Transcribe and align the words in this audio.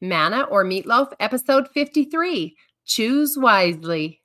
Manna 0.00 0.42
or 0.42 0.64
Meatloaf, 0.64 1.12
episode 1.18 1.68
53. 1.68 2.56
Choose 2.84 3.36
wisely. 3.38 4.22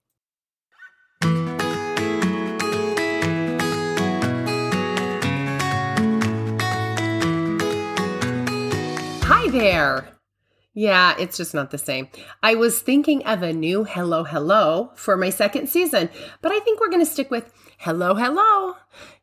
Hi 9.23 9.49
there. 9.49 10.07
Yeah, 10.73 11.15
it's 11.17 11.37
just 11.37 11.53
not 11.53 11.71
the 11.71 11.77
same. 11.77 12.07
I 12.43 12.55
was 12.55 12.81
thinking 12.81 13.25
of 13.25 13.43
a 13.43 13.53
new 13.53 13.83
Hello 13.83 14.23
Hello 14.23 14.91
for 14.95 15.17
my 15.17 15.29
second 15.29 15.67
season, 15.67 16.09
but 16.41 16.51
I 16.51 16.59
think 16.59 16.79
we're 16.79 16.89
going 16.89 17.05
to 17.05 17.11
stick 17.11 17.31
with 17.31 17.51
Hello 17.79 18.15
Hello. 18.15 18.75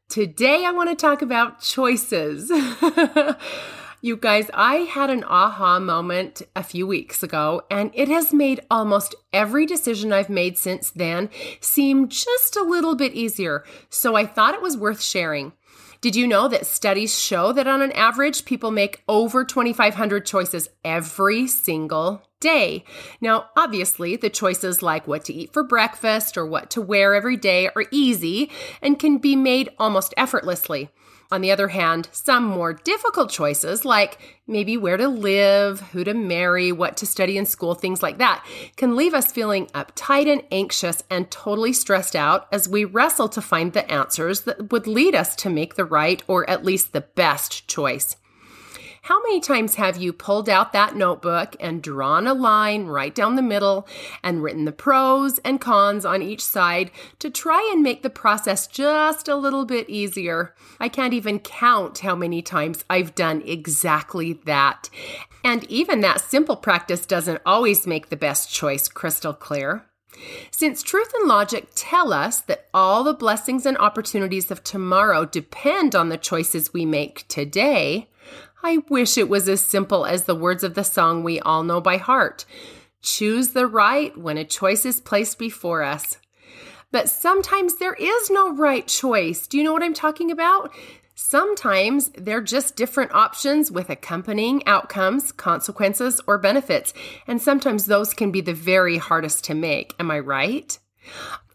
Today 0.09 0.65
I 0.65 0.73
want 0.73 0.91
to 0.91 0.97
talk 0.97 1.23
about 1.23 1.61
choices. 1.61 2.51
you 4.01 4.17
guys, 4.17 4.51
I 4.55 4.77
had 4.77 5.11
an 5.11 5.25
aha 5.25 5.81
moment 5.81 6.43
a 6.55 6.63
few 6.63 6.87
weeks 6.87 7.23
ago, 7.23 7.63
and 7.71 7.91
it 7.95 8.09
has 8.09 8.33
made 8.33 8.61
almost 8.71 9.15
every 9.33 9.67
decision 9.67 10.13
I've 10.13 10.31
made 10.31 10.57
since 10.57 10.91
then 10.91 11.31
seem 11.61 12.09
just 12.09 12.57
a 12.57 12.63
little 12.63 12.95
bit 12.95 13.15
easier. 13.15 13.65
So 13.91 14.15
I 14.15 14.27
thought 14.27 14.55
it 14.55 14.63
was 14.63 14.77
worth 14.77 15.03
sharing. 15.03 15.53
Did 16.01 16.15
you 16.15 16.29
know 16.29 16.47
that 16.47 16.65
studies 16.65 17.19
show 17.19 17.53
that 17.53 17.67
on 17.67 17.83
an 17.83 17.91
average, 17.91 18.45
people 18.45 18.71
make 18.71 19.03
over 19.09 19.45
2,500 19.45 20.25
choices 20.25 20.69
every 20.85 21.49
single 21.49 22.23
day? 22.39 22.85
Now, 23.21 23.47
obviously, 23.57 24.15
the 24.15 24.31
choices 24.31 24.81
like 24.81 25.09
what 25.09 25.25
to 25.25 25.35
eat 25.35 25.53
for 25.53 25.65
breakfast 25.65 26.39
or 26.39 26.47
what 26.47 26.71
to 26.71 26.81
wear 26.81 27.17
every 27.17 27.37
day 27.37 27.69
are 27.75 27.87
easy 27.91 28.49
and 28.81 28.97
can 28.97 29.19
be 29.19 29.35
made 29.35 29.71
almost 29.77 30.15
effortlessly. 30.17 30.91
On 31.31 31.43
the 31.43 31.51
other 31.51 31.69
hand, 31.69 32.09
some 32.11 32.45
more 32.45 32.73
difficult 32.73 33.31
choices, 33.31 33.85
like 33.85 34.19
maybe 34.47 34.79
where 34.79 34.97
to 34.97 35.09
live, 35.09 35.81
who 35.93 36.03
to 36.03 36.15
marry, 36.15 36.73
what 36.73 36.97
to 36.97 37.07
study 37.07 37.37
in 37.37 37.45
school, 37.45 37.75
things 37.75 38.03
like 38.03 38.17
that, 38.17 38.47
can 38.77 38.97
leave 38.97 39.13
us 39.13 39.31
feeling 39.31 39.67
uptight 39.69 40.27
and 40.27 40.43
anxious 40.51 41.03
and 41.11 41.31
totally 41.31 41.75
stressed 41.75 42.17
out 42.17 42.49
as 42.51 42.67
we 42.67 42.87
wrestle 42.87 43.29
to 43.29 43.43
find 43.43 43.75
the 43.75 43.91
answers 43.91 44.43
that 44.43 44.73
would 44.73 44.87
lead 44.87 45.15
us 45.15 45.37
to 45.37 45.51
make 45.51 45.75
the 45.75 45.85
right 45.85 46.23
or 46.27 46.49
at 46.49 46.65
least 46.65 46.95
the 46.95 47.03
best 47.03 47.69
choice. 47.69 48.17
How 49.09 49.23
many 49.23 49.41
times 49.41 49.77
have 49.77 49.97
you 49.97 50.13
pulled 50.13 50.51
out 50.51 50.75
that 50.75 50.95
notebook 50.95 51.57
and 51.61 51.81
drawn 51.81 52.27
a 52.27 52.35
line 52.35 52.85
right 52.85 53.15
down 53.15 53.37
the 53.37 53.41
middle 53.43 53.89
and 54.23 54.43
written 54.43 54.67
the 54.67 54.71
pros 54.71 55.39
and 55.39 55.59
cons 55.59 56.05
on 56.05 56.21
each 56.21 56.45
side 56.45 56.91
to 57.21 57.31
try 57.31 57.71
and 57.73 57.83
make 57.83 58.03
the 58.03 58.11
process 58.11 58.67
just 58.67 59.27
a 59.27 59.35
little 59.35 59.65
bit 59.65 59.89
easier? 59.89 60.55
I 60.79 60.91
can't 60.91 61.15
even 61.15 61.39
count 61.39 62.01
how 62.01 62.15
many 62.15 62.43
times 62.43 62.85
I've 62.91 63.15
done 63.15 63.41
exactly 63.47 64.35
that. 64.45 64.91
And 65.43 65.65
even 65.71 66.01
that 66.03 66.21
simple 66.21 66.57
practice 66.57 67.07
doesn't 67.07 67.41
always 67.47 67.87
make 67.87 68.11
the 68.11 68.17
best 68.17 68.53
choice 68.53 68.89
crystal 68.89 69.33
clear. 69.33 69.88
Since 70.51 70.83
truth 70.83 71.13
and 71.19 71.29
logic 71.29 71.69
tell 71.75 72.13
us 72.13 72.41
that 72.43 72.69
all 72.73 73.05
the 73.05 73.15
blessings 73.15 73.67
and 73.67 73.77
opportunities 73.79 74.51
of 74.51 74.65
tomorrow 74.65 75.25
depend 75.25 75.95
on 75.95 76.09
the 76.09 76.17
choices 76.17 76.73
we 76.73 76.85
make 76.85 77.27
today, 77.29 78.09
I 78.63 78.79
wish 78.89 79.17
it 79.17 79.29
was 79.29 79.49
as 79.49 79.65
simple 79.65 80.05
as 80.05 80.25
the 80.25 80.35
words 80.35 80.65
of 80.65 80.75
the 80.75 80.83
song 80.83 81.23
we 81.23 81.39
all 81.41 81.63
know 81.63 81.81
by 81.81 81.97
heart 81.97 82.45
choose 83.01 83.51
the 83.51 83.67
right 83.67 84.17
when 84.19 84.39
a 84.39 84.45
choice 84.45 84.85
is 84.85 85.01
placed 85.01 85.39
before 85.39 85.83
us. 85.83 86.19
But 86.91 87.09
sometimes 87.09 87.77
there 87.77 87.95
is 87.95 88.31
no 88.31 88.53
right 88.55 88.87
choice. 88.87 89.47
Do 89.47 89.59
you 89.59 89.65
know 89.65 89.73
what 89.73 89.83
I'm 89.83 89.95
talking 89.95 90.31
about? 90.31 90.73
Sometimes 91.21 92.11
they're 92.11 92.41
just 92.41 92.77
different 92.77 93.13
options 93.13 93.73
with 93.73 93.91
accompanying 93.91 94.65
outcomes, 94.69 95.33
consequences, 95.33 96.21
or 96.29 96.39
benefits. 96.39 96.95
And 97.27 97.43
sometimes 97.43 97.87
those 97.87 98.15
can 98.15 98.31
be 98.31 98.41
the 98.41 98.55
very 98.55 98.99
hardest 98.99 99.43
to 99.47 99.55
make. 99.55 99.97
Am 99.99 100.13
I 100.13 100.21
right? 100.21 100.79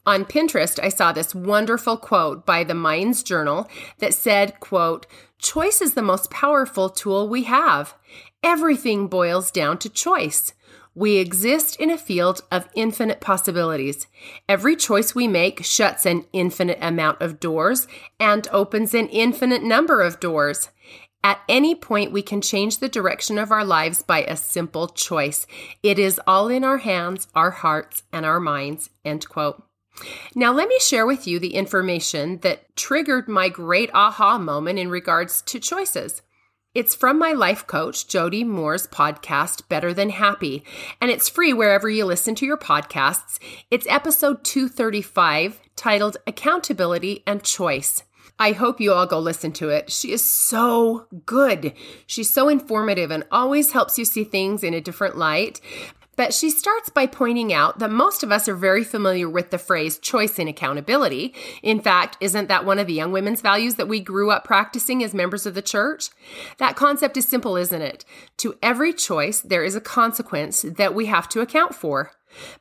On 0.06 0.26
Pinterest, 0.26 0.84
I 0.84 0.90
saw 0.90 1.14
this 1.14 1.34
wonderful 1.34 1.96
quote 1.96 2.46
by 2.46 2.66
the 2.66 2.74
Minds 2.74 3.24
Journal 3.24 3.70
that 4.00 4.14
said, 4.14 4.60
quote, 4.60 5.08
choice 5.40 5.80
is 5.80 5.94
the 5.94 6.02
most 6.02 6.30
powerful 6.30 6.90
tool 6.90 7.30
we 7.30 7.44
have. 7.44 7.94
Everything 8.44 9.08
boils 9.08 9.50
down 9.50 9.78
to 9.78 9.90
choice. 9.90 10.54
We 10.96 11.18
exist 11.18 11.76
in 11.78 11.90
a 11.90 11.98
field 11.98 12.42
of 12.52 12.70
infinite 12.76 13.20
possibilities. 13.20 14.06
Every 14.48 14.76
choice 14.76 15.16
we 15.16 15.28
make 15.28 15.66
shuts 15.66 16.06
an 16.06 16.26
infinite 16.34 16.78
amount 16.82 17.22
of 17.22 17.40
doors 17.40 17.88
and 18.20 18.48
opens 18.52 18.94
an 18.94 19.08
infinite 19.08 19.64
number 19.64 20.02
of 20.02 20.20
doors. 20.20 20.70
At 21.24 21.40
any 21.48 21.74
point, 21.74 22.12
we 22.12 22.22
can 22.22 22.42
change 22.42 22.78
the 22.78 22.90
direction 22.90 23.38
of 23.38 23.52
our 23.52 23.64
lives 23.64 24.02
by 24.02 24.24
a 24.24 24.36
simple 24.36 24.88
choice. 24.90 25.48
It 25.82 25.98
is 25.98 26.20
all 26.28 26.50
in 26.50 26.64
our 26.64 26.80
hands, 26.80 27.28
our 27.34 27.52
hearts, 27.52 28.04
and 28.12 28.26
our 28.26 28.42
minds. 28.42 28.90
End 29.06 29.28
quote. 29.28 29.64
Now, 30.36 30.52
let 30.52 30.68
me 30.68 30.78
share 30.80 31.06
with 31.06 31.26
you 31.26 31.40
the 31.40 31.56
information 31.56 32.40
that 32.40 32.76
triggered 32.76 33.28
my 33.28 33.48
great 33.50 33.90
aha 33.94 34.38
moment 34.38 34.80
in 34.80 34.90
regards 34.90 35.42
to 35.44 35.60
choices. 35.60 36.22
It's 36.76 36.96
from 36.96 37.20
my 37.20 37.34
life 37.34 37.68
coach, 37.68 38.08
Jody 38.08 38.44
Moore's 38.44 38.88
podcast, 38.88 39.70
Better 39.70 39.94
Than 39.94 40.10
Happy, 40.10 40.64
and 41.00 41.12
it's 41.12 41.30
free 41.30 41.54
wherever 41.54 41.88
you 41.88 42.04
listen 42.04 42.34
to 42.34 42.48
your 42.48 42.58
podcasts. 42.58 43.38
It's 43.70 43.86
episode 43.88 44.44
235 44.44 45.62
titled 45.76 46.18
Accountability 46.26 47.22
and 47.28 47.44
Choice. 47.44 48.02
I 48.40 48.54
hope 48.54 48.82
you 48.82 48.92
all 48.92 49.06
go 49.06 49.20
listen 49.20 49.52
to 49.52 49.70
it. 49.70 49.92
She 49.92 50.12
is 50.12 50.26
so 50.26 51.06
good. 51.28 51.74
She's 52.08 52.32
so 52.32 52.50
informative 52.50 53.12
and 53.12 53.24
always 53.32 53.74
helps 53.74 54.00
you 54.00 54.06
see 54.06 54.24
things 54.24 54.64
in 54.64 54.74
a 54.74 54.82
different 54.82 55.16
light. 55.16 55.62
But 56.16 56.34
she 56.34 56.50
starts 56.50 56.90
by 56.90 57.08
pointing 57.08 57.52
out 57.52 57.80
that 57.80 57.90
most 57.90 58.24
of 58.24 58.32
us 58.32 58.48
are 58.48 58.56
very 58.56 58.84
familiar 58.84 59.28
with 59.28 59.50
the 59.50 59.58
phrase 59.58 59.98
choice 59.98 60.38
and 60.38 60.48
accountability. 60.48 61.34
In 61.62 61.80
fact, 61.80 62.18
isn't 62.22 62.48
that 62.50 62.66
one 62.66 62.80
of 62.80 62.88
the 62.88 62.94
young 62.94 63.12
women's 63.12 63.42
values 63.42 63.76
that 63.76 63.88
we 63.88 64.00
grew 64.00 64.30
up 64.30 64.44
practicing 64.44 65.04
as 65.04 65.14
members 65.14 65.46
of 65.46 65.56
the 65.56 65.62
church? 65.62 66.10
That 66.58 66.76
concept 66.76 67.18
is 67.18 67.28
simple, 67.28 67.56
isn't 67.56 67.82
it? 67.82 68.06
To 68.38 68.56
every 68.62 68.94
choice, 68.94 69.42
there 69.42 69.64
is 69.64 69.76
a 69.76 69.82
consequence 69.82 70.62
that 70.62 70.94
we 70.94 71.08
have 71.08 71.28
to 71.30 71.42
account 71.42 71.74
for. 71.74 72.12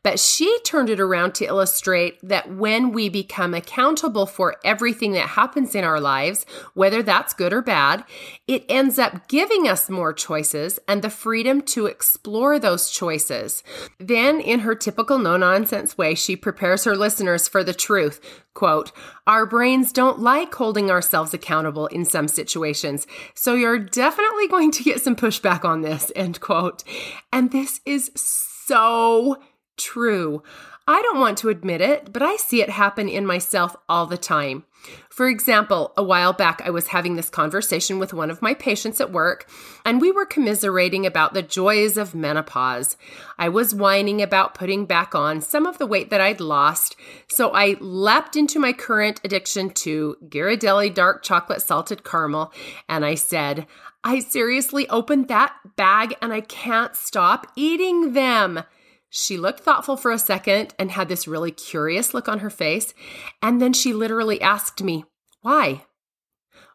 But 0.03 0.19
she 0.19 0.59
turned 0.65 0.91
it 0.91 1.00
around 1.00 1.34
to 1.37 1.44
illustrate 1.44 2.19
that 2.22 2.53
when 2.55 2.93
we 2.93 3.09
become 3.09 3.55
accountable 3.55 4.27
for 4.27 4.56
everything 4.65 5.12
that 5.12 5.31
happens 5.31 5.75
in 5.75 5.84
our 5.84 6.00
lives, 6.00 6.47
whether 6.75 7.03
that's 7.03 7.34
good 7.34 7.53
or 7.53 7.62
bad, 7.62 8.05
it 8.47 8.65
ends 8.69 8.99
up 8.99 9.28
giving 9.28 9.69
us 9.69 9.88
more 9.88 10.12
choices 10.12 10.78
and 10.88 11.03
the 11.03 11.10
freedom 11.10 11.62
to 11.62 11.87
explore 11.87 12.59
those 12.59 12.91
choices. 12.91 13.62
Then, 13.99 14.41
in 14.41 14.60
her 14.60 14.75
typical 14.75 15.19
no 15.19 15.37
nonsense 15.37 15.97
way, 15.97 16.15
she 16.15 16.37
prepares 16.37 16.84
her 16.84 16.97
listeners 16.97 17.49
for 17.49 17.65
the 17.65 17.75
truth. 17.75 18.21
Quote, 18.54 18.93
Our 19.27 19.47
brains 19.47 19.93
don't 19.93 20.19
like 20.19 20.54
holding 20.54 20.91
ourselves 20.91 21.33
accountable 21.33 21.87
in 21.87 22.04
some 22.04 22.28
situations, 22.28 23.06
so 23.34 23.54
you're 23.54 23.78
definitely 23.78 24.49
going 24.49 24.71
to 24.72 24.83
get 24.83 25.00
some 25.00 25.16
pushback 25.16 25.65
on 25.65 25.81
this. 25.81 26.12
End 26.15 26.41
quote. 26.41 26.84
And 27.33 27.50
this 27.50 27.81
is 27.87 28.10
so 28.15 29.39
true. 29.82 30.43
I 30.87 31.00
don't 31.03 31.20
want 31.20 31.38
to 31.38 31.48
admit 31.48 31.81
it, 31.81 32.12
but 32.12 32.22
I 32.22 32.37
see 32.37 32.60
it 32.60 32.70
happen 32.70 33.09
in 33.09 33.25
myself 33.25 33.76
all 33.88 34.06
the 34.06 34.19
time. 34.19 34.65
For 35.09 35.28
example, 35.28 35.93
a 35.97 36.03
while 36.03 36.32
back, 36.32 36.60
I 36.65 36.70
was 36.70 36.88
having 36.88 37.15
this 37.15 37.31
conversation 37.31 38.00
with 38.00 38.12
one 38.12 38.31
of 38.31 38.42
my 38.42 38.54
patients 38.54 39.00
at 39.00 39.12
work, 39.12 39.48
and 39.84 40.00
we 40.00 40.10
were 40.10 40.26
commiserating 40.26 41.06
about 41.06 41.34
the 41.34 41.42
joys 41.42 41.97
of 41.97 42.16
menopause. 42.16 42.97
I 43.38 43.48
was 43.48 43.75
whining 43.75 44.21
about 44.21 44.54
putting 44.54 44.87
back 44.87 45.15
on 45.15 45.41
some 45.41 45.66
of 45.66 45.78
the 45.78 45.87
weight 45.87 46.10
that 46.10 46.21
I'd 46.21 46.41
lost, 46.41 46.97
so 47.28 47.50
I 47.50 47.76
leapt 47.78 48.34
into 48.34 48.59
my 48.59 48.72
current 48.72 49.21
addiction 49.22 49.71
to 49.71 50.16
Ghirardelli 50.26 50.92
dark 50.92 51.22
chocolate 51.22 51.62
salted 51.62 52.03
caramel, 52.03 52.53
and 52.88 53.04
I 53.04 53.15
said, 53.15 53.69
I 54.03 54.19
seriously 54.19 54.88
opened 54.88 55.28
that 55.28 55.54
bag 55.76 56.16
and 56.21 56.32
I 56.32 56.41
can't 56.41 56.97
stop 56.97 57.47
eating 57.54 58.15
them. 58.15 58.65
She 59.14 59.36
looked 59.36 59.60
thoughtful 59.60 59.98
for 59.98 60.10
a 60.10 60.18
second 60.18 60.74
and 60.78 60.91
had 60.91 61.10
this 61.10 61.28
really 61.28 61.50
curious 61.50 62.14
look 62.14 62.30
on 62.30 62.38
her 62.38 62.48
face. 62.48 62.94
And 63.42 63.60
then 63.60 63.74
she 63.74 63.92
literally 63.92 64.41
asked 64.41 64.82
me, 64.82 65.04
Why? 65.42 65.84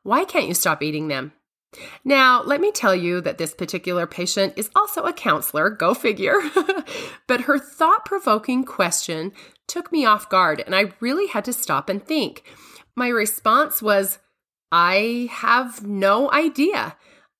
Why 0.03 0.23
can't 0.23 0.47
you 0.47 0.53
stop 0.53 0.83
eating 0.83 1.07
them? 1.07 1.33
Now, 2.05 2.43
let 2.43 2.61
me 2.61 2.71
tell 2.71 2.93
you 2.93 3.21
that 3.21 3.39
this 3.39 3.55
particular 3.55 4.05
patient 4.05 4.53
is 4.55 4.69
also 4.75 5.01
a 5.05 5.13
counselor, 5.13 5.71
go 5.71 5.95
figure. 5.95 6.39
but 7.27 7.41
her 7.41 7.57
thought 7.57 8.05
provoking 8.05 8.63
question 8.63 9.31
took 9.67 9.91
me 9.91 10.05
off 10.05 10.29
guard, 10.29 10.61
and 10.63 10.75
I 10.75 10.93
really 10.99 11.25
had 11.25 11.43
to 11.45 11.53
stop 11.53 11.89
and 11.89 12.05
think. 12.05 12.43
My 12.95 13.07
response 13.07 13.81
was, 13.81 14.19
I 14.71 15.27
have 15.31 15.87
no 15.87 16.31
idea. 16.31 16.97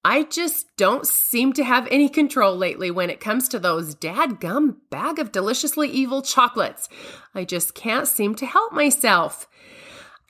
I 0.09 0.23
just 0.23 0.67
don't 0.77 1.05
seem 1.05 1.51
to 1.51 1.65
have 1.65 1.85
any 1.91 2.07
control 2.07 2.55
lately 2.55 2.89
when 2.89 3.09
it 3.09 3.19
comes 3.19 3.49
to 3.49 3.59
those 3.59 3.93
dadgum 3.93 4.77
bag 4.89 5.19
of 5.19 5.33
deliciously 5.33 5.89
evil 5.89 6.21
chocolates. 6.21 6.87
I 7.35 7.43
just 7.43 7.75
can't 7.75 8.07
seem 8.07 8.33
to 8.35 8.45
help 8.45 8.71
myself. 8.71 9.49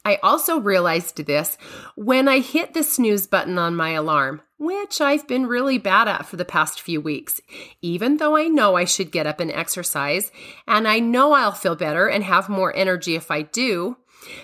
I 0.04 0.18
also 0.24 0.60
realized 0.60 1.24
this 1.24 1.60
when 1.94 2.28
I 2.28 2.40
hit 2.40 2.74
the 2.74 2.82
snooze 2.82 3.28
button 3.28 3.60
on 3.60 3.76
my 3.76 3.92
alarm, 3.92 4.42
which 4.58 5.00
I've 5.00 5.28
been 5.28 5.46
really 5.46 5.78
bad 5.78 6.08
at 6.08 6.26
for 6.26 6.38
the 6.38 6.44
past 6.44 6.82
few 6.82 7.00
weeks. 7.00 7.40
Even 7.80 8.18
though 8.18 8.36
I 8.36 8.48
know 8.48 8.76
I 8.76 8.86
should 8.86 9.12
get 9.12 9.28
up 9.28 9.40
and 9.40 9.52
exercise, 9.52 10.32
and 10.68 10.88
I 10.88 10.98
know 10.98 11.34
I'll 11.34 11.52
feel 11.52 11.76
better 11.76 12.08
and 12.08 12.24
have 12.24 12.50
more 12.50 12.76
energy 12.76 13.14
if 13.14 13.30
I 13.30 13.44
do, 13.44 13.98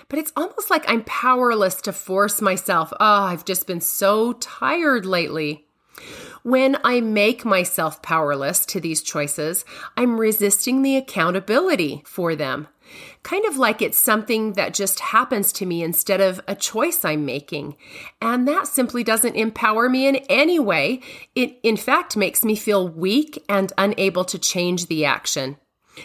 but 0.08 0.18
it's 0.18 0.32
almost 0.36 0.70
like 0.70 0.84
I'm 0.88 1.04
powerless 1.04 1.80
to 1.82 1.92
force 1.92 2.40
myself. 2.40 2.92
Oh, 3.00 3.24
I've 3.24 3.44
just 3.44 3.66
been 3.66 3.80
so 3.80 4.34
tired 4.34 5.06
lately. 5.06 5.66
When 6.42 6.76
I 6.84 7.00
make 7.00 7.44
myself 7.44 8.02
powerless 8.02 8.66
to 8.66 8.80
these 8.80 9.02
choices, 9.02 9.64
I'm 9.96 10.20
resisting 10.20 10.82
the 10.82 10.96
accountability 10.96 12.02
for 12.04 12.36
them. 12.36 12.68
Kind 13.22 13.46
of 13.46 13.56
like 13.56 13.80
it's 13.80 13.98
something 13.98 14.52
that 14.52 14.74
just 14.74 15.00
happens 15.00 15.52
to 15.54 15.66
me 15.66 15.82
instead 15.82 16.20
of 16.20 16.40
a 16.46 16.54
choice 16.54 17.04
I'm 17.04 17.24
making. 17.24 17.76
And 18.20 18.46
that 18.46 18.66
simply 18.66 19.02
doesn't 19.02 19.36
empower 19.36 19.88
me 19.88 20.06
in 20.06 20.16
any 20.28 20.58
way. 20.58 21.00
It, 21.34 21.58
in 21.62 21.78
fact, 21.78 22.16
makes 22.16 22.44
me 22.44 22.56
feel 22.56 22.86
weak 22.86 23.42
and 23.48 23.72
unable 23.78 24.24
to 24.26 24.38
change 24.38 24.86
the 24.86 25.06
action. 25.06 25.56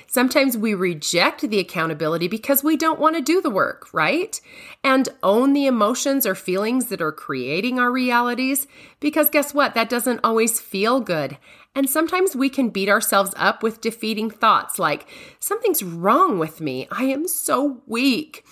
Sometimes 0.07 0.57
we 0.57 0.73
reject 0.73 1.41
the 1.41 1.59
accountability 1.59 2.27
because 2.27 2.63
we 2.63 2.77
don't 2.77 2.99
want 2.99 3.15
to 3.15 3.21
do 3.21 3.41
the 3.41 3.49
work, 3.49 3.87
right? 3.93 4.39
And 4.83 5.09
own 5.23 5.53
the 5.53 5.65
emotions 5.65 6.25
or 6.25 6.35
feelings 6.35 6.87
that 6.87 7.01
are 7.01 7.11
creating 7.11 7.79
our 7.79 7.91
realities 7.91 8.67
because 8.99 9.29
guess 9.29 9.53
what? 9.53 9.73
That 9.73 9.89
doesn't 9.89 10.21
always 10.23 10.59
feel 10.59 10.99
good. 10.99 11.37
And 11.75 11.89
sometimes 11.89 12.35
we 12.35 12.49
can 12.49 12.69
beat 12.69 12.89
ourselves 12.89 13.33
up 13.37 13.63
with 13.63 13.81
defeating 13.81 14.29
thoughts 14.29 14.79
like, 14.79 15.07
something's 15.39 15.83
wrong 15.83 16.39
with 16.39 16.61
me. 16.61 16.87
I 16.91 17.03
am 17.03 17.27
so 17.27 17.81
weak. 17.85 18.45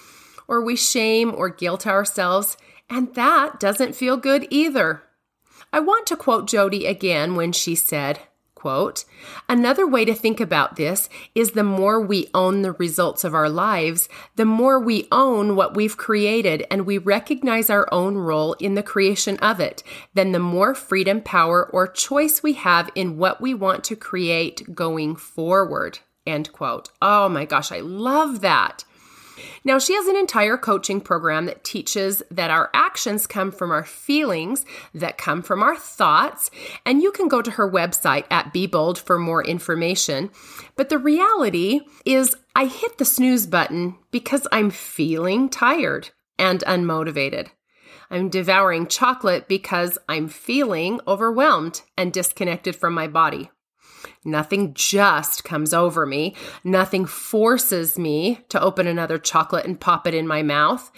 Or 0.48 0.62
we 0.62 0.76
shame 0.76 1.34
or 1.36 1.50
guilt 1.50 1.86
ourselves, 1.86 2.56
and 2.90 3.14
that 3.16 3.60
doesn't 3.60 3.96
feel 3.96 4.16
good 4.16 4.48
either. 4.50 5.04
I 5.74 5.82
want 5.82 6.08
to 6.08 6.16
quote 6.16 6.48
Jody 6.48 6.86
again 6.86 7.36
when 7.36 7.52
she 7.52 7.76
said, 7.76 8.22
Quote, 8.58 9.06
Another 9.48 9.86
way 9.86 10.04
to 10.04 10.16
think 10.16 10.40
about 10.40 10.78
this 10.78 11.10
is 11.36 11.52
the 11.52 11.64
more 11.64 12.02
we 12.02 12.28
own 12.34 12.64
the 12.64 12.72
results 12.72 13.24
of 13.24 13.36
our 13.36 13.50
lives, 13.50 14.10
the 14.36 14.46
more 14.46 14.80
we 14.80 15.08
own 15.12 15.56
what 15.56 15.76
we've 15.76 15.96
created 15.96 16.66
and 16.72 16.88
we 16.88 16.98
recognize 16.98 17.70
our 17.70 17.88
own 17.92 18.16
role 18.18 18.54
in 18.54 18.74
the 18.74 18.82
creation 18.82 19.38
of 19.38 19.60
it, 19.60 19.84
then 20.16 20.32
the 20.32 20.40
more 20.40 20.74
freedom, 20.74 21.22
power, 21.22 21.68
or 21.68 21.86
choice 21.88 22.42
we 22.42 22.54
have 22.54 22.90
in 22.96 23.20
what 23.20 23.40
we 23.40 23.54
want 23.54 23.84
to 23.84 23.96
create 23.96 24.74
going 24.74 25.16
forward. 25.16 26.00
End 26.26 26.52
quote. 26.52 26.90
Oh 27.00 27.30
my 27.30 27.46
gosh, 27.46 27.72
I 27.72 27.82
love 27.82 28.42
that. 28.42 28.86
Now, 29.64 29.80
she 29.80 29.94
has 29.94 30.08
an 30.08 30.16
entire 30.16 30.58
coaching 30.58 31.02
program 31.02 31.46
that 31.46 31.64
teaches 31.64 32.24
that 32.32 32.52
our 32.52 32.70
actions 32.74 33.28
come 33.28 33.52
from 33.52 33.72
our 33.72 33.84
feelings, 33.84 34.66
that 34.94 35.18
come 35.18 35.42
from 35.42 35.62
our 35.64 35.76
thoughts, 35.76 36.50
and 36.86 37.02
you 37.02 37.12
can 37.12 37.28
go 37.28 37.42
to 37.42 37.52
her 37.52 37.70
website 37.70 38.26
at 38.32 38.54
Be 38.54 38.68
Bold 38.68 38.98
for 38.98 39.18
more 39.18 39.44
information. 39.44 40.30
But 40.76 40.90
the 40.90 40.98
reality 40.98 41.82
is, 42.06 42.36
I 42.56 42.66
hit 42.66 42.98
the 42.98 43.06
snooze 43.06 43.48
button 43.48 43.96
because 44.12 44.48
I'm 44.52 44.70
feeling 44.70 45.50
tired 45.50 46.10
and 46.40 46.62
unmotivated. 46.62 47.50
I'm 48.10 48.30
devouring 48.30 48.88
chocolate 48.88 49.48
because 49.48 49.98
I'm 50.08 50.30
feeling 50.30 51.00
overwhelmed 51.08 51.82
and 51.98 52.14
disconnected 52.14 52.76
from 52.76 52.94
my 52.94 53.08
body. 53.08 53.52
Nothing 54.26 54.74
just 54.74 55.44
comes 55.44 55.74
over 55.74 56.06
me. 56.06 56.36
Nothing 56.64 57.06
forces 57.06 57.98
me 57.98 58.40
to 58.50 58.62
open 58.62 58.88
another 58.88 59.18
chocolate 59.18 59.66
and 59.66 59.80
pop 59.80 60.08
it 60.08 60.14
in 60.14 60.28
my 60.28 60.44
mouth. 60.44 60.92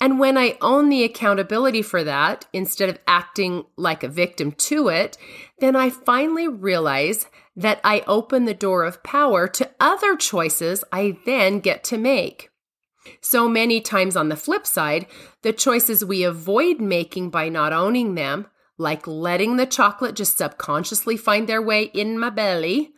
And 0.00 0.18
when 0.18 0.36
I 0.38 0.56
own 0.60 0.88
the 0.88 1.04
accountability 1.04 1.82
for 1.82 2.04
that, 2.04 2.46
instead 2.52 2.88
of 2.88 2.98
acting 3.06 3.64
like 3.76 4.02
a 4.02 4.08
victim 4.08 4.52
to 4.52 4.88
it, 4.88 5.16
then 5.58 5.76
I 5.76 5.90
finally 5.90 6.48
realize 6.48 7.26
that 7.56 7.80
I 7.84 8.02
open 8.06 8.44
the 8.44 8.54
door 8.54 8.84
of 8.84 9.02
power 9.02 9.46
to 9.48 9.70
other 9.78 10.16
choices 10.16 10.84
I 10.92 11.18
then 11.26 11.60
get 11.60 11.84
to 11.84 11.98
make. 11.98 12.50
So 13.20 13.48
many 13.48 13.80
times 13.80 14.16
on 14.16 14.28
the 14.28 14.36
flip 14.36 14.66
side, 14.66 15.06
the 15.42 15.52
choices 15.52 16.04
we 16.04 16.22
avoid 16.22 16.80
making 16.80 17.30
by 17.30 17.48
not 17.48 17.72
owning 17.72 18.14
them 18.14 18.46
like 18.80 19.06
letting 19.06 19.56
the 19.56 19.66
chocolate 19.66 20.16
just 20.16 20.38
subconsciously 20.38 21.16
find 21.16 21.46
their 21.46 21.60
way 21.60 21.84
in 21.84 22.18
my 22.18 22.30
belly, 22.30 22.92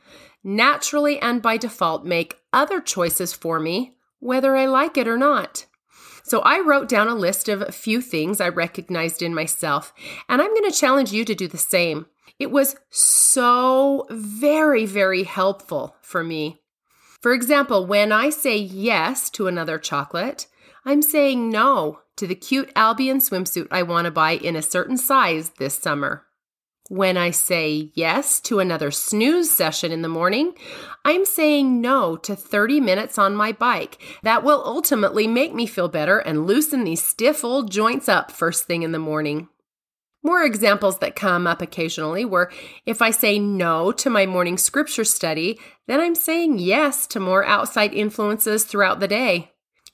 naturally 0.45 1.19
and 1.19 1.43
by 1.43 1.57
default 1.57 2.05
make 2.05 2.39
other 2.53 2.81
choices 2.81 3.33
for 3.33 3.59
me, 3.59 3.95
whether 4.21 4.57
I 4.57 4.67
like 4.67 4.97
it 4.97 5.09
or 5.09 5.19
not. 5.19 5.67
So 6.23 6.41
I 6.41 6.61
wrote 6.61 6.89
down 6.89 7.09
a 7.09 7.17
list 7.17 7.49
of 7.49 7.61
a 7.61 7.73
few 7.73 8.01
things 8.01 8.41
I 8.41 8.49
recognized 8.49 9.23
in 9.23 9.35
myself, 9.35 9.93
and 10.29 10.41
I'm 10.41 10.55
going 10.55 10.71
to 10.71 10.77
challenge 10.77 11.13
you 11.13 11.25
to 11.25 11.35
do 11.35 11.49
the 11.49 11.59
same. 11.59 12.07
It 12.39 12.53
was 12.53 12.77
so 12.91 14.07
very, 14.09 14.87
very 14.87 15.25
helpful 15.25 15.97
for 16.01 16.23
me. 16.23 16.61
For 17.21 17.33
example, 17.33 17.87
when 17.87 18.13
I 18.13 18.31
say 18.31 18.57
yes 18.57 19.31
to 19.31 19.49
another 19.49 19.79
chocolate, 19.79 20.47
I'm 20.85 21.03
saying 21.03 21.49
no 21.49 22.01
to 22.17 22.27
the 22.27 22.35
cute 22.35 22.73
Albion 22.75 23.19
swimsuit 23.19 23.69
I 23.71 23.85
want 23.85 24.07
to 24.07 24.11
buy 24.11 24.33
in 24.33 24.57
a 24.57 24.63
certain 24.63 24.97
size 24.97 25.51
this 25.59 25.79
summer. 25.79 26.25
When 26.89 27.17
I 27.17 27.31
say 27.31 27.93
yes 27.95 28.41
to 28.43 28.59
another 28.59 28.91
snooze 28.91 29.49
session 29.49 29.93
in 29.93 30.03
the 30.03 30.09
morning, 30.09 30.55
I'm 31.05 31.25
saying 31.25 31.81
no 31.81 32.17
to 32.17 32.35
30 32.35 32.81
minutes 32.81 33.17
on 33.17 33.37
my 33.37 33.53
bike. 33.53 34.03
That 34.25 34.43
will 34.43 34.61
ultimately 34.67 35.29
make 35.29 35.55
me 35.55 35.67
feel 35.67 35.89
better 35.89 36.19
and 36.19 36.47
loosen 36.49 36.83
these 36.83 37.03
stiff 37.03 37.45
old 37.45 37.71
joints 37.71 38.09
up 38.09 38.33
first 38.33 38.65
thing 38.65 38.83
in 38.83 38.91
the 38.91 38.99
morning. 38.99 39.49
More 40.25 40.43
examples 40.43 40.99
that 40.99 41.15
come 41.15 41.47
up 41.47 41.63
occasionally 41.63 42.25
were 42.25 42.51
if 42.87 43.01
I 43.01 43.11
say 43.13 43.39
no 43.39 43.93
to 43.93 44.11
my 44.11 44.27
morning 44.27 44.59
scripture 44.59 45.05
study, 45.05 45.61
then 45.87 46.01
I'm 46.01 46.17
saying 46.17 46.59
yes 46.59 47.07
to 47.09 47.21
more 47.21 47.45
outside 47.45 47.95
influences 47.95 48.65
throughout 48.65 48.99
the 48.99 49.09
day. 49.09 49.52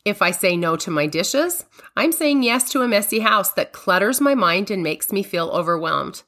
If 0.08 0.22
I 0.22 0.30
say 0.30 0.56
no 0.56 0.74
to 0.76 0.90
my 0.90 1.06
dishes, 1.06 1.66
I'm 1.94 2.12
saying 2.12 2.42
yes 2.42 2.72
to 2.72 2.80
a 2.80 2.88
messy 2.88 3.18
house 3.18 3.52
that 3.52 3.74
clutters 3.74 4.22
my 4.22 4.34
mind 4.34 4.70
and 4.70 4.82
makes 4.82 5.12
me 5.12 5.22
feel 5.22 5.50
overwhelmed. 5.50 6.22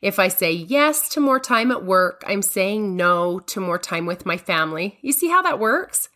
If 0.00 0.18
I 0.18 0.28
say 0.28 0.50
yes 0.50 1.10
to 1.10 1.20
more 1.20 1.38
time 1.38 1.70
at 1.70 1.84
work, 1.84 2.24
I'm 2.26 2.40
saying 2.40 2.96
no 2.96 3.38
to 3.40 3.60
more 3.60 3.78
time 3.78 4.06
with 4.06 4.24
my 4.24 4.38
family. 4.38 4.98
You 5.02 5.12
see 5.12 5.28
how 5.28 5.42
that 5.42 5.58
works? 5.58 6.08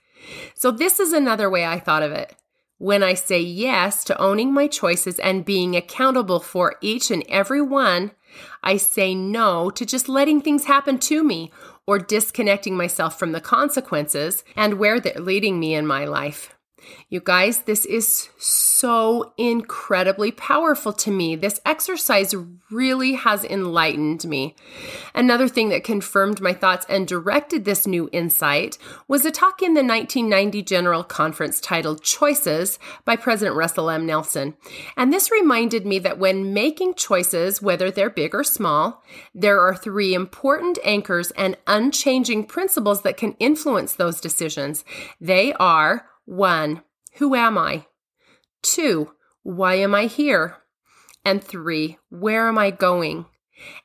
So, 0.55 0.71
this 0.71 0.99
is 0.99 1.13
another 1.13 1.51
way 1.51 1.67
I 1.67 1.79
thought 1.79 2.03
of 2.03 2.13
it. 2.13 2.35
When 2.79 3.03
I 3.03 3.13
say 3.13 3.41
yes 3.41 4.05
to 4.05 4.19
owning 4.19 4.55
my 4.55 4.67
choices 4.67 5.19
and 5.19 5.45
being 5.45 5.77
accountable 5.77 6.41
for 6.41 6.77
each 6.81 7.11
and 7.11 7.25
every 7.29 7.61
one, 7.61 8.13
I 8.63 8.79
say 8.79 9.15
no 9.15 9.69
to 9.69 9.85
just 9.85 10.09
letting 10.09 10.41
things 10.41 10.65
happen 10.65 10.97
to 11.01 11.23
me 11.23 11.53
or 11.87 11.99
disconnecting 11.99 12.75
myself 12.75 13.19
from 13.19 13.33
the 13.33 13.41
consequences 13.43 14.45
and 14.57 14.79
where 14.79 14.99
they're 14.99 15.21
leading 15.21 15.61
me 15.61 15.75
in 15.75 15.87
my 15.87 16.07
life. 16.07 16.55
You 17.09 17.21
guys, 17.21 17.63
this 17.63 17.85
is 17.85 18.29
so 18.39 19.33
incredibly 19.37 20.31
powerful 20.31 20.93
to 20.95 21.11
me. 21.11 21.37
This 21.37 21.61
exercise 21.65 22.35
really 22.71 23.15
has 23.15 23.45
enlightened 23.45 24.25
me. 24.25 24.57
Another 25.15 25.47
thing 25.47 25.69
that 25.69 25.85
confirmed 25.85 26.41
my 26.41 26.53
thoughts 26.53 26.87
and 26.89 27.07
directed 27.07 27.65
this 27.65 27.87
new 27.87 28.09
insight 28.13 28.79
was 29.07 29.25
a 29.25 29.31
talk 29.31 29.63
in 29.63 29.75
the 29.75 29.85
1990 29.85 30.63
General 30.63 31.05
Conference 31.05 31.61
titled 31.61 32.03
Choices 32.03 32.79
by 33.05 33.17
President 33.17 33.57
Russell 33.57 33.91
M. 33.91 34.07
Nelson. 34.07 34.55
And 34.97 35.13
this 35.13 35.31
reminded 35.31 35.87
me 35.87 35.99
that 36.01 36.19
when 36.19 36.53
making 36.55 36.95
choices, 36.95 37.63
whether 37.63 37.91
they're 37.91 38.11
big 38.11 38.35
or 38.35 38.45
small, 38.45 39.03
there 39.35 39.61
are 39.61 39.75
three 39.75 40.15
important 40.15 40.79
anchors 40.83 41.31
and 41.33 41.57
unchanging 41.67 42.47
principles 42.47 43.03
that 43.03 43.17
can 43.17 43.37
influence 43.39 43.95
those 43.95 44.21
decisions. 44.21 44.85
They 45.21 45.53
are 45.55 46.07
one, 46.25 46.83
who 47.15 47.35
am 47.35 47.59
I? 47.59 47.87
Two, 48.63 49.13
why 49.43 49.75
am 49.75 49.95
I 49.95 50.07
here? 50.07 50.57
And 51.25 51.43
three, 51.43 51.99
where 52.11 52.49
am 52.49 52.59
I 52.59 52.71
going? 52.71 53.27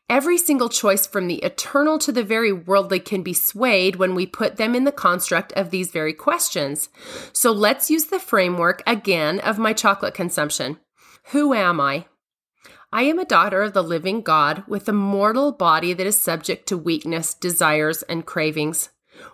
Every 0.10 0.38
single 0.38 0.70
choice 0.70 1.06
from 1.06 1.28
the 1.28 1.44
eternal 1.44 2.00
to 2.00 2.12
the 2.12 2.24
very 2.24 2.52
worldly 2.52 3.00
can 3.00 3.22
be 3.22 3.34
swayed 3.34 3.98
when 3.98 4.16
we 4.16 4.26
put 4.26 4.58
them 4.58 4.74
in 4.74 4.86
the 4.86 4.92
construct 4.92 5.52
of 5.54 5.70
these 5.70 5.92
very 5.92 6.14
questions. 6.14 6.90
So 7.34 7.52
let's 7.52 7.92
use 7.92 8.06
the 8.06 8.20
framework 8.20 8.82
again 8.88 9.40
of 9.40 9.60
my 9.60 9.74
chocolate 9.74 10.14
consumption. 10.14 10.80
Who 11.32 11.54
am 11.54 11.80
I? 11.80 12.06
I 12.92 13.04
am 13.04 13.20
a 13.20 13.26
daughter 13.26 13.62
of 13.64 13.74
the 13.74 13.84
living 13.84 14.22
God 14.22 14.64
with 14.66 14.88
a 14.88 14.94
mortal 14.94 15.52
body 15.52 15.92
that 15.94 16.08
is 16.08 16.20
subject 16.20 16.68
to 16.70 16.78
weakness, 16.78 17.34
desires, 17.34 18.02
and 18.04 18.26
cravings. 18.26 18.90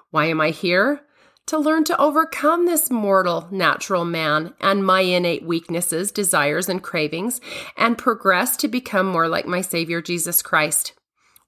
Why 0.10 0.26
am 0.26 0.42
I 0.42 0.50
here? 0.50 1.02
To 1.48 1.58
learn 1.58 1.84
to 1.86 2.00
overcome 2.00 2.66
this 2.66 2.90
mortal 2.90 3.48
natural 3.52 4.06
man 4.06 4.54
and 4.62 4.86
my 4.86 5.02
innate 5.02 5.46
weaknesses, 5.46 6.12
desires, 6.12 6.70
and 6.70 6.82
cravings, 6.82 7.42
and 7.78 7.98
progress 7.98 8.56
to 8.58 8.68
become 8.68 9.08
more 9.08 9.28
like 9.28 9.46
my 9.46 9.62
Savior 9.62 10.02
Jesus 10.02 10.42
Christ. 10.42 10.94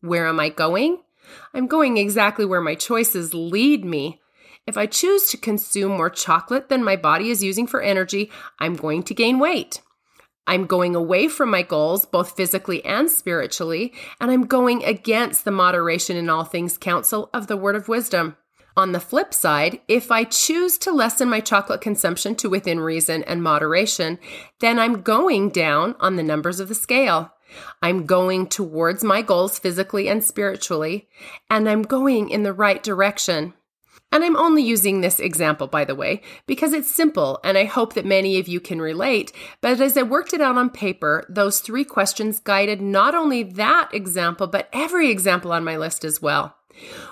Where 0.02 0.28
am 0.28 0.40
I 0.40 0.50
going? 0.50 1.02
I'm 1.54 1.68
going 1.68 1.98
exactly 1.98 2.46
where 2.46 2.62
my 2.62 2.76
choices 2.76 3.34
lead 3.34 3.86
me. 3.86 4.22
If 4.68 4.78
I 4.78 4.86
choose 4.86 5.30
to 5.30 5.38
consume 5.38 5.92
more 5.92 6.10
chocolate 6.10 6.70
than 6.70 6.84
my 6.84 6.96
body 6.96 7.30
is 7.30 7.44
using 7.44 7.68
for 7.68 7.82
energy, 7.82 8.32
I'm 8.60 8.76
going 8.76 9.04
to 9.04 9.14
gain 9.14 9.40
weight. 9.40 9.82
I'm 10.48 10.68
going 10.68 10.96
away 10.96 11.28
from 11.28 11.50
my 11.50 11.64
goals, 11.64 12.06
both 12.06 12.36
physically 12.36 12.84
and 12.86 13.10
spiritually, 13.10 13.94
and 14.22 14.30
I'm 14.30 14.46
going 14.46 14.84
against 14.84 15.44
the 15.44 15.52
moderation 15.52 16.18
in 16.18 16.30
all 16.30 16.44
things 16.44 16.78
counsel 16.78 17.30
of 17.34 17.48
the 17.48 17.58
word 17.58 17.76
of 17.76 17.88
wisdom. 17.88 18.38
On 18.78 18.92
the 18.92 19.00
flip 19.00 19.34
side, 19.34 19.80
if 19.88 20.12
I 20.12 20.26
choose 20.26 20.78
to 20.80 20.92
lessen 20.92 21.30
my 21.30 21.40
chocolate 21.40 21.80
consumption 21.80 22.36
to 22.36 22.50
within 22.50 22.82
reason 22.82 23.24
and 23.24 23.42
moderation, 23.42 24.20
then 24.60 24.80
I'm 24.80 25.02
going 25.02 25.50
down 25.50 25.96
on 26.02 26.18
the 26.18 26.24
numbers 26.24 26.60
of 26.60 26.68
the 26.68 26.76
scale. 26.76 27.32
I'm 27.82 28.06
going 28.06 28.48
towards 28.48 29.02
my 29.02 29.22
goals 29.22 29.58
physically 29.60 30.10
and 30.10 30.22
spiritually, 30.22 31.08
and 31.50 31.70
I'm 31.70 31.84
going 31.84 32.30
in 32.30 32.44
the 32.44 32.52
right 32.52 32.84
direction. 32.84 33.54
And 34.12 34.24
I'm 34.24 34.36
only 34.36 34.64
using 34.64 35.00
this 35.02 35.20
example, 35.20 35.68
by 35.68 35.86
the 35.86 35.96
way, 35.96 36.22
because 36.46 36.74
it's 36.74 36.94
simple 36.94 37.40
and 37.44 37.58
I 37.58 37.66
hope 37.66 37.94
that 37.94 38.06
many 38.06 38.40
of 38.40 38.48
you 38.48 38.60
can 38.60 38.82
relate. 38.82 39.32
But 39.62 39.80
as 39.80 39.98
I 39.98 40.04
worked 40.04 40.34
it 40.34 40.42
out 40.42 40.58
on 40.58 40.70
paper, 40.70 41.26
those 41.30 41.60
three 41.60 41.84
questions 41.84 42.40
guided 42.40 42.82
not 42.82 43.16
only 43.16 43.44
that 43.44 43.90
example, 43.94 44.48
but 44.48 44.70
every 44.72 45.10
example 45.10 45.52
on 45.52 45.64
my 45.64 45.76
list 45.76 46.06
as 46.06 46.22
well. 46.22 46.56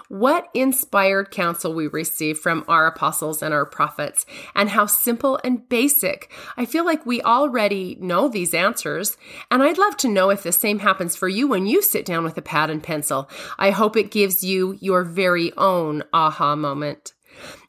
What 0.09 0.49
inspired 0.53 1.31
counsel 1.31 1.73
we 1.73 1.87
receive 1.87 2.39
from 2.39 2.65
our 2.67 2.87
apostles 2.87 3.41
and 3.41 3.53
our 3.53 3.65
prophets, 3.65 4.25
and 4.55 4.69
how 4.69 4.85
simple 4.85 5.39
and 5.43 5.67
basic. 5.69 6.31
I 6.57 6.65
feel 6.65 6.85
like 6.85 7.05
we 7.05 7.21
already 7.21 7.97
know 7.99 8.27
these 8.27 8.53
answers, 8.53 9.17
and 9.49 9.63
I'd 9.63 9.77
love 9.77 9.97
to 9.97 10.09
know 10.09 10.29
if 10.29 10.43
the 10.43 10.51
same 10.51 10.79
happens 10.79 11.15
for 11.15 11.27
you 11.27 11.47
when 11.47 11.65
you 11.65 11.81
sit 11.81 12.05
down 12.05 12.23
with 12.23 12.37
a 12.37 12.41
pad 12.41 12.69
and 12.69 12.83
pencil. 12.83 13.29
I 13.57 13.71
hope 13.71 13.95
it 13.95 14.11
gives 14.11 14.43
you 14.43 14.77
your 14.81 15.03
very 15.03 15.51
own 15.57 16.03
aha 16.13 16.55
moment. 16.55 17.13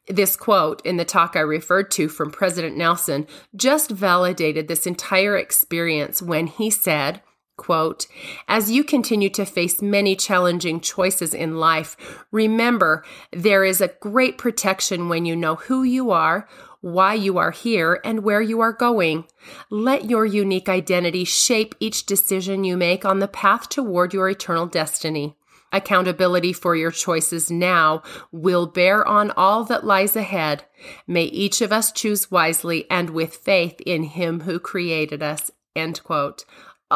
This 0.06 0.36
quote 0.36 0.84
in 0.84 0.98
the 0.98 1.04
talk 1.04 1.34
I 1.34 1.40
referred 1.40 1.90
to 1.92 2.08
from 2.08 2.30
President 2.30 2.76
Nelson 2.76 3.26
just 3.56 3.90
validated 3.90 4.68
this 4.68 4.86
entire 4.86 5.36
experience 5.36 6.20
when 6.20 6.46
he 6.46 6.68
said, 6.68 7.22
Quote, 7.56 8.08
as 8.48 8.72
you 8.72 8.82
continue 8.82 9.30
to 9.30 9.46
face 9.46 9.80
many 9.80 10.16
challenging 10.16 10.80
choices 10.80 11.32
in 11.32 11.56
life, 11.56 11.96
remember 12.32 13.04
there 13.32 13.64
is 13.64 13.80
a 13.80 13.94
great 14.00 14.38
protection 14.38 15.08
when 15.08 15.24
you 15.24 15.36
know 15.36 15.54
who 15.54 15.84
you 15.84 16.10
are, 16.10 16.48
why 16.80 17.14
you 17.14 17.38
are 17.38 17.52
here, 17.52 18.00
and 18.04 18.24
where 18.24 18.42
you 18.42 18.60
are 18.60 18.72
going. 18.72 19.24
Let 19.70 20.10
your 20.10 20.26
unique 20.26 20.68
identity 20.68 21.24
shape 21.24 21.76
each 21.78 22.06
decision 22.06 22.64
you 22.64 22.76
make 22.76 23.04
on 23.04 23.20
the 23.20 23.28
path 23.28 23.68
toward 23.68 24.12
your 24.12 24.28
eternal 24.28 24.66
destiny. 24.66 25.36
Accountability 25.72 26.52
for 26.52 26.76
your 26.76 26.90
choices 26.90 27.50
now 27.50 28.02
will 28.30 28.66
bear 28.66 29.06
on 29.06 29.30
all 29.32 29.64
that 29.64 29.84
lies 29.84 30.14
ahead. 30.14 30.64
May 31.06 31.24
each 31.24 31.60
of 31.60 31.72
us 31.72 31.90
choose 31.90 32.30
wisely 32.30 32.88
and 32.90 33.10
with 33.10 33.36
faith 33.36 33.80
in 33.86 34.02
Him 34.02 34.40
who 34.40 34.58
created 34.58 35.22
us. 35.22 35.50
End 35.74 36.02
quote. 36.04 36.44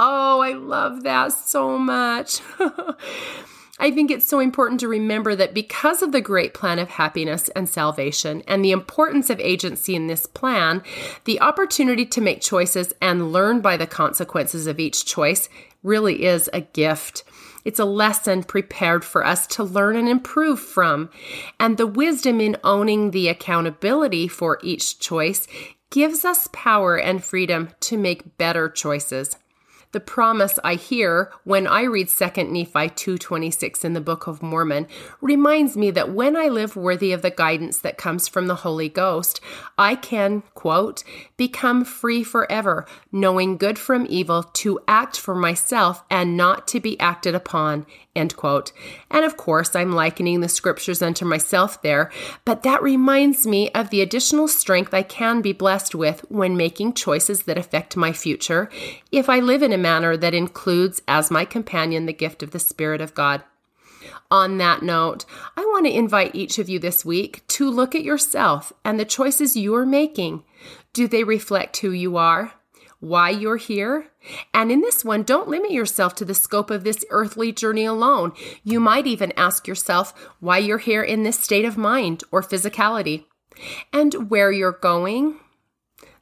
Oh, 0.00 0.38
I 0.38 0.52
love 0.52 1.02
that 1.02 1.32
so 1.32 1.76
much. 1.76 2.40
I 3.80 3.90
think 3.90 4.12
it's 4.12 4.26
so 4.26 4.38
important 4.38 4.78
to 4.78 4.86
remember 4.86 5.34
that 5.34 5.54
because 5.54 6.02
of 6.02 6.12
the 6.12 6.20
great 6.20 6.54
plan 6.54 6.78
of 6.78 6.88
happiness 6.88 7.48
and 7.48 7.68
salvation 7.68 8.44
and 8.46 8.64
the 8.64 8.70
importance 8.70 9.28
of 9.28 9.40
agency 9.40 9.96
in 9.96 10.06
this 10.06 10.24
plan, 10.24 10.84
the 11.24 11.40
opportunity 11.40 12.06
to 12.06 12.20
make 12.20 12.40
choices 12.40 12.92
and 13.02 13.32
learn 13.32 13.60
by 13.60 13.76
the 13.76 13.88
consequences 13.88 14.68
of 14.68 14.78
each 14.78 15.04
choice 15.04 15.48
really 15.82 16.24
is 16.24 16.48
a 16.52 16.60
gift. 16.60 17.24
It's 17.64 17.80
a 17.80 17.84
lesson 17.84 18.44
prepared 18.44 19.04
for 19.04 19.26
us 19.26 19.48
to 19.48 19.64
learn 19.64 19.96
and 19.96 20.08
improve 20.08 20.60
from. 20.60 21.10
And 21.58 21.76
the 21.76 21.88
wisdom 21.88 22.40
in 22.40 22.56
owning 22.62 23.10
the 23.10 23.26
accountability 23.26 24.28
for 24.28 24.60
each 24.62 25.00
choice 25.00 25.48
gives 25.90 26.24
us 26.24 26.48
power 26.52 26.96
and 26.96 27.24
freedom 27.24 27.70
to 27.80 27.98
make 27.98 28.38
better 28.38 28.68
choices 28.68 29.34
the 29.92 30.00
promise 30.00 30.58
I 30.62 30.74
hear 30.74 31.32
when 31.44 31.66
I 31.66 31.82
read 31.84 32.08
2 32.08 32.52
Nephi 32.52 32.90
2:26 32.90 33.84
in 33.84 33.94
the 33.94 34.00
Book 34.00 34.26
of 34.26 34.42
Mormon 34.42 34.86
reminds 35.20 35.76
me 35.76 35.90
that 35.92 36.12
when 36.12 36.36
I 36.36 36.48
live 36.48 36.76
worthy 36.76 37.12
of 37.12 37.22
the 37.22 37.30
guidance 37.30 37.78
that 37.78 37.96
comes 37.96 38.28
from 38.28 38.46
the 38.46 38.56
Holy 38.56 38.88
Ghost, 38.88 39.40
I 39.78 39.94
can, 39.94 40.42
quote, 40.54 41.04
become 41.36 41.84
free 41.84 42.22
forever, 42.22 42.86
knowing 43.10 43.56
good 43.56 43.78
from 43.78 44.06
evil, 44.08 44.42
to 44.42 44.80
act 44.86 45.18
for 45.18 45.34
myself 45.34 46.04
and 46.10 46.36
not 46.36 46.68
to 46.68 46.80
be 46.80 46.98
acted 47.00 47.34
upon, 47.34 47.86
End 48.18 48.34
quote. 48.34 48.72
And 49.12 49.24
of 49.24 49.36
course, 49.36 49.76
I'm 49.76 49.92
likening 49.92 50.40
the 50.40 50.48
scriptures 50.48 51.00
unto 51.00 51.24
myself 51.24 51.80
there, 51.82 52.10
but 52.44 52.64
that 52.64 52.82
reminds 52.82 53.46
me 53.46 53.70
of 53.70 53.90
the 53.90 54.00
additional 54.00 54.48
strength 54.48 54.92
I 54.92 55.04
can 55.04 55.40
be 55.40 55.52
blessed 55.52 55.94
with 55.94 56.24
when 56.28 56.56
making 56.56 56.94
choices 56.94 57.44
that 57.44 57.56
affect 57.56 57.96
my 57.96 58.12
future 58.12 58.68
if 59.12 59.28
I 59.28 59.38
live 59.38 59.62
in 59.62 59.72
manner 59.82 60.16
that 60.16 60.34
includes 60.34 61.00
as 61.08 61.30
my 61.30 61.44
companion 61.44 62.06
the 62.06 62.12
gift 62.12 62.42
of 62.42 62.50
the 62.50 62.58
Spirit 62.58 63.00
of 63.00 63.14
God. 63.14 63.42
On 64.30 64.58
that 64.58 64.82
note, 64.82 65.24
I 65.56 65.62
want 65.62 65.86
to 65.86 65.96
invite 65.96 66.34
each 66.34 66.58
of 66.58 66.68
you 66.68 66.78
this 66.78 67.04
week 67.04 67.46
to 67.48 67.70
look 67.70 67.94
at 67.94 68.04
yourself 68.04 68.72
and 68.84 68.98
the 68.98 69.04
choices 69.04 69.56
you 69.56 69.74
are 69.74 69.86
making. 69.86 70.44
Do 70.92 71.08
they 71.08 71.24
reflect 71.24 71.78
who 71.78 71.90
you 71.90 72.16
are? 72.16 72.52
why 73.00 73.30
you're 73.30 73.56
here. 73.56 74.08
And 74.52 74.72
in 74.72 74.80
this 74.80 75.04
one, 75.04 75.22
don't 75.22 75.48
limit 75.48 75.70
yourself 75.70 76.14
to 76.16 76.24
the 76.24 76.34
scope 76.34 76.70
of 76.70 76.84
this 76.84 77.04
earthly 77.10 77.52
journey 77.52 77.84
alone. 77.84 78.32
You 78.64 78.80
might 78.80 79.06
even 79.06 79.32
ask 79.36 79.66
yourself 79.66 80.12
why 80.40 80.58
you're 80.58 80.78
here 80.78 81.02
in 81.02 81.22
this 81.22 81.38
state 81.38 81.64
of 81.64 81.76
mind 81.76 82.24
or 82.30 82.42
physicality 82.42 83.24
and 83.92 84.30
where 84.30 84.50
you're 84.50 84.72
going. 84.72 85.38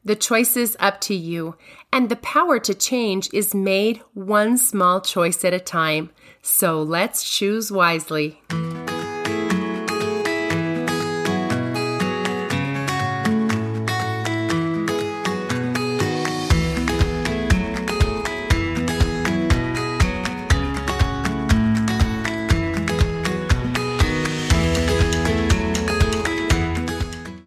The 0.07 0.15
choice 0.15 0.57
is 0.57 0.77
up 0.79 1.01
to 1.01 1.17
you, 1.17 1.57
and 1.93 2.09
the 2.09 2.15
power 2.15 2.61
to 2.61 2.75
change 2.75 3.29
is 3.33 3.57
made 3.57 4.03
one 4.15 4.57
small 4.57 5.01
choice 5.01 5.45
at 5.45 5.53
a 5.53 5.59
time. 5.59 6.11
So 6.43 6.81
let's 6.81 7.29
choose 7.29 7.73
wisely. 7.73 8.41